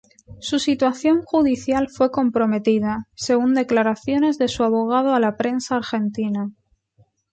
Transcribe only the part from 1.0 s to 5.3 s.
judicial fue comprometida, según declaraciones de su abogado a